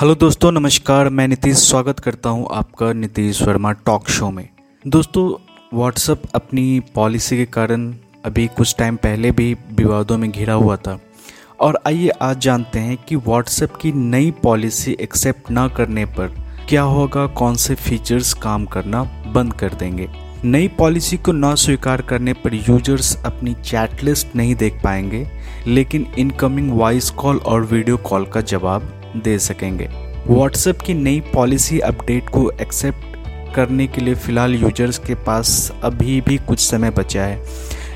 [0.00, 4.48] Hello दोस्तों, नमस्कार। मैं नीतीश स्वागत करता हूँ आपका नीतीश वर्मा टॉक शो में।
[4.84, 5.24] दोस्तों
[5.74, 7.84] व्हाट्सएप अपनी पॉलिसी के कारण
[8.24, 10.98] अभी कुछ टाइम पहले भी विवादों में घिरा हुआ था।
[11.60, 16.34] और आइए आज जानते हैं कि व्हाट्सएप की नई पॉलिसी एक्सेप्ट ना करने पर
[16.68, 19.02] क्या होगा, कौन से फीचर्स काम करना
[19.34, 20.08] बंद कर देंगे।
[20.44, 25.26] नई पॉलिसी को न स्वीकार करने पर यूज़र्स अपनी चैट लिस्ट नहीं देख पाएँगे,
[25.66, 29.88] लेकिन इनकमिंग वॉइस कॉल और वीडियो कॉल का जवाब दे सकेंगे।
[30.26, 36.20] व्हाट्सएप की नई पॉलिसी अपडेट को एक्सेप्ट करने के लिए फ़िलहाल यूज़र्स के पास अभी
[36.20, 37.42] भी कुछ समय बचा है।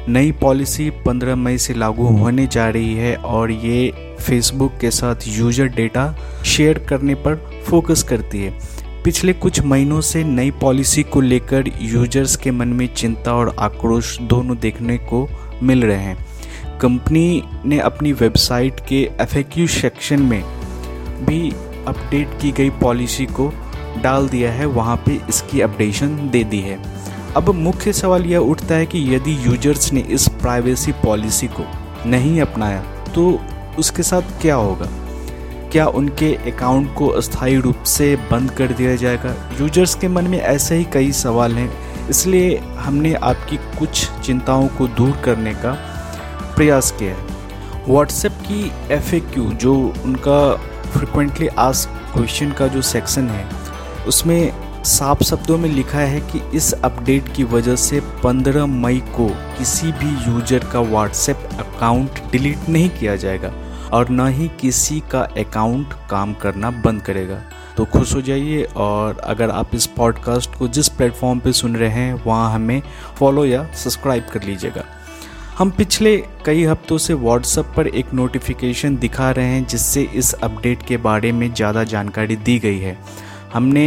[0.08, 5.14] नई पॉलिसी 15 मई से लागू होने जा रही है और ये फेसबुक के साथ
[5.28, 8.58] यूज़र डेटा शेयर करने पर फोकस करती है।
[9.04, 14.18] पिछले कुछ महीनों से नई पॉलिसी को लेकर यूज़र्स के मन में चिंता और आक्रोश
[14.20, 15.28] दोनों देखने को
[15.62, 16.26] मिल रहे हैं।
[16.80, 19.38] कंपनी ने अपनी वेबसाइट के एफ़
[19.80, 20.63] सेक्शन में
[21.24, 21.50] भी
[21.86, 23.52] अपडेट की गई पॉलिसी को
[24.02, 26.78] डाल दिया है, वहाँ पे इसकी अपडेशन दे दी है।
[27.36, 31.64] अब मुख्य सवाल यह उठता है कि यदि यूज़र्स ने इस प्राइवेसी पॉलिसी को
[32.06, 32.82] नहीं अपनाया
[33.14, 33.40] तो
[33.78, 34.86] उसके साथ क्या होगा?
[35.72, 39.34] क्या उनके अकाउंट को अस्थायी रूप से बंद कर दिया जाएगा?
[39.60, 41.70] यूज़र्स के मन में ऐसे ही कई सवाल हैं,
[42.08, 45.72] इसलिए हमने आपकी कुछ चिंताओं को दूर करने का
[46.56, 47.32] प्रयास किया है।
[47.88, 50.38] व्हाट्सएप की एफएक्यू जो उनका
[50.94, 53.48] फ्रिक्वेंटली आस्क क्वेश्चन का जो सेक्शन है,
[54.08, 59.28] उसमें साफ़ शब्दों में लिखा है कि इस अपडेट की वजह से 15 मई को
[59.58, 63.52] किसी भी यूज़र का व्हाट्सएप अकाउंट डिलीट नहीं किया जाएगा
[63.92, 67.40] और न ही किसी का अकाउंट काम करना बंद करेगा।
[67.76, 71.88] तो खुश हो जाइए और अगर आप इस पॉडकास्ट को जिस प्लेटफॉर्म पे सुन रहे
[71.90, 72.82] हैं, वहाँ हमें
[73.18, 74.84] फॉलो या सब्सक्राइब कर लीजिएगा।
[75.58, 80.82] हम पिछले कई हफ्तों से व्हाट्सएप पर एक नोटिफिकेशन दिखा रहे हैं, जिससे इस अपडेट
[80.82, 82.96] के बारे में ज़्यादा जानकारी दी गई है।
[83.52, 83.84] हमने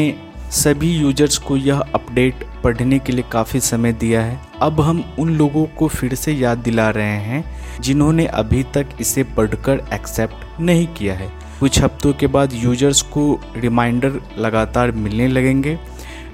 [0.52, 5.36] सभी यूज़र्स को यह अपडेट पढ़ने के लिए काफ़ी समय दिया है। अब हम उन
[5.38, 7.44] लोगों को फिर से याद दिला रहे हैं,
[7.82, 13.30] जिन्होंने अभी तक इसे पढ़कर एक्सेप्ट नहीं किया है। कुछ हफ्तों के बाद यूज़र्स को
[13.58, 15.78] रिमाइंडर लगातार मिलने लगेंगे।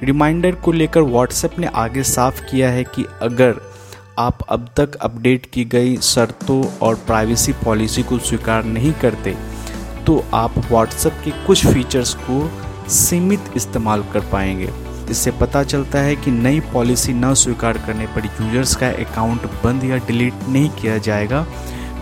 [0.04, 3.62] रिमाइंडर को लेकर व्हाट्सएप ने आगे साफ़ किया है कि अगर
[4.20, 9.36] आप अब तक अपडेट की गई शर्तों और प्राइवेसी पॉलिसी को स्वीकार नहीं करते
[10.06, 12.50] तो आप व्हाट्सएप के कुछ फीचर्स को
[12.90, 14.70] सीमित इस्तेमाल कर पाएँगे।
[15.12, 19.84] इससे पता चलता है कि नई पॉलिसी न स्वीकार करने पर यूज़र्स का अकाउंट बंद
[19.84, 21.46] या डिलीट नहीं किया जाएगा।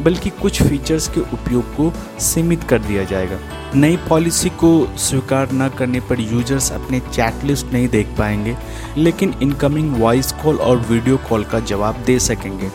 [0.04, 1.92] बल्कि कुछ फीचर्स के उपयोग को
[2.22, 3.40] सीमित कर दिया जाएगा।
[3.76, 8.56] नई पॉलिसी को स्वीकार न करने पर यूज़र्स अपने चैट लिस्ट नहीं देख पाएँगे,
[8.98, 12.72] लेकिन इनकमिंग वॉइस कॉल और वीडियो कॉल का जवाब दे सकेंगे।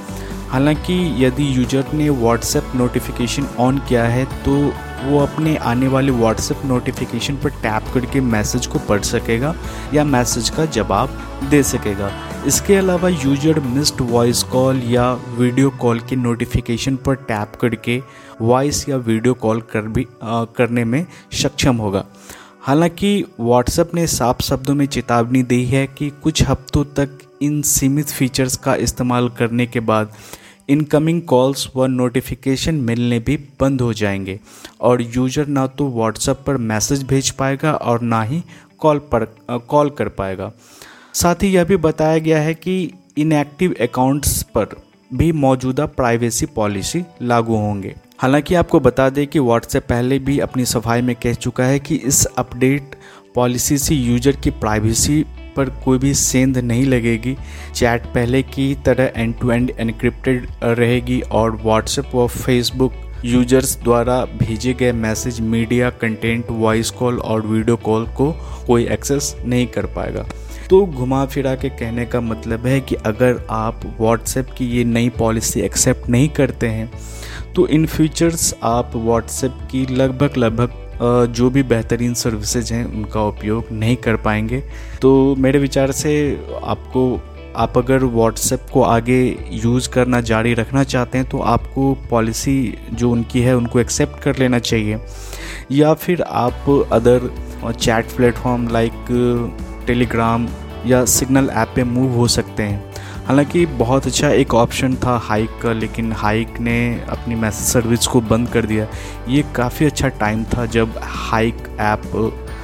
[0.48, 0.94] हालाँकि
[1.24, 4.72] यदि यूज़र ने व्हाट्सएप नोटिफिकेशन ऑन किया है तो
[5.04, 9.54] वो अपने आने वाले व्हाट्सएप नोटिफिकेशन पर टैप करके मैसेज को पढ़ सकेगा
[9.94, 11.18] या मैसेज का जवाब
[11.50, 12.10] दे सकेगा।
[12.46, 18.00] इसके अलावा यूज़र मिस्ड वॉइस कॉल या वीडियो कॉल के नोटिफिकेशन पर टैप करके
[18.40, 22.04] वॉइस या वीडियो कॉल कर भी आ, करने में सक्षम होगा।
[22.62, 28.08] हालाँकि व्हाट्सएप ने साफ़ शब्दों में चेतावनी दी है कि कुछ हफ्तों तक इन सीमित
[28.08, 30.12] फीचर्स का इस्तेमाल करने के बाद
[30.68, 34.38] इनकमिंग कॉल्स व नोटिफिकेशन मिलने भी बंद हो जाएँगे।
[34.80, 38.42] और यूज़र ना तो व्हाट्सएप पर मैसेज भेज पाएगा और ना ही
[38.78, 39.24] कॉल पर
[39.68, 40.52] कॉल कर पाएगा।
[41.14, 44.76] साथ ही यह भी बताया गया है कि इनएक्टिव अकाउंट्स पर
[45.10, 50.64] भी मौजूदा प्राइवेसी पॉलिसी लागू होंगे। हालाँकि आपको बता दें कि व्हाट्सएप पहले भी अपनी
[50.64, 52.94] सफ़ाई में कह चुका है कि इस अपडेट
[53.36, 55.24] पॉलिसी से यूज़र की प्राइवेसी
[55.56, 57.36] पर कोई भी सेंध नहीं लगेगी।
[57.74, 62.92] चैट पहले की तरह एंड टू एंड एनक्रिप्टेड रहेगी और व्हाट्सएप व फेसबुक
[63.24, 68.30] यूज़र्स द्वारा भेजे गए message media content voice call और वीडियो कॉल को
[68.66, 70.26] कोई एक्सेस नहीं कर पाएगा।
[70.70, 75.08] तो घुमा फिरा के कहने का मतलब है कि अगर आप व्हाट्सएप की ये नई
[75.18, 76.90] पॉलिसी एक्सेप्ट नहीं करते हैं
[77.54, 83.72] तो इन फ्यूचर्स आप व्हाट्सएप की लगभग लगभग जो भी बेहतरीन सर्विसेज़ हैं, उनका उपयोग
[83.72, 84.62] नहीं कर पाएँगे।
[85.02, 86.14] तो मेरे विचार से
[86.64, 87.20] आपको,
[87.56, 89.20] आप अगर व्हाट्सएप को आगे
[89.50, 94.36] यूज़ करना जारी रखना चाहते हैं तो आपको पॉलिसी जो उनकी है, उनको एक्सेप्ट कर
[94.36, 94.98] लेना चाहिए।
[95.72, 97.30] या फिर आप other
[97.72, 98.92] chat platform like
[99.86, 100.48] Telegram
[100.86, 102.95] या सिग्नल ऐप पे मूव हो सकते हैं।
[103.26, 108.20] हालाँकि बहुत अच्छा एक ऑप्शन था हाइक का, लेकिन हाइक ने अपनी मैसेज सर्विस को
[108.20, 108.86] बंद कर दिया।
[109.28, 112.02] ये काफ़ी अच्छा टाइम था जब हाइक ऐप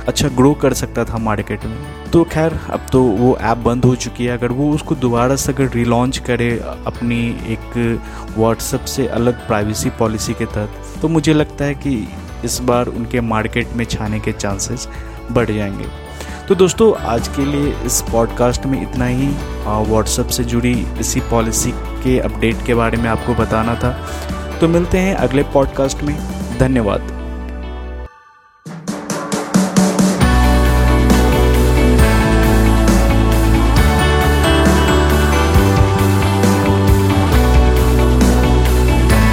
[0.08, 1.76] अच्छा ग्रो कर सकता था मार्केट में।
[2.12, 5.52] तो खैर, अब तो वो ऐप बंद हो चुकी है। अगर वो उसको दोबारा से
[5.52, 6.50] अगर रिलॉन्च करे
[6.86, 7.20] अपनी
[7.52, 7.76] एक
[8.36, 12.08] व्हाट्सएप से अलग प्राइवेसी पॉलिसी के तहत तो मुझे लगता है कि
[12.44, 14.88] इस बार उनके मार्केट में छाने के चांसेस
[15.32, 16.01] बढ़ जाएँगे।
[16.48, 19.26] तो दोस्तों, आज के लिए इस पॉडकास्ट में इतना ही।
[19.66, 24.08] व्हाट्सएप से जुड़ी इसी पॉलिसी के अपडेट के बारे में आपको बताना था।
[24.60, 26.18] तो मिलते हैं अगले पॉडकास्ट में।
[26.58, 27.21] धन्यवाद।